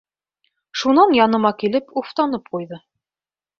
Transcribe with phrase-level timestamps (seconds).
[0.83, 2.83] Шунан яныма килеп, уфтанып ҡуйҙы: